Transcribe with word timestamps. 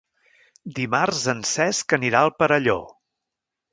Dimarts 0.79 1.21
en 1.35 1.45
Cesc 1.51 1.97
anirà 1.99 2.25
al 2.29 2.33
Perelló. 2.41 2.79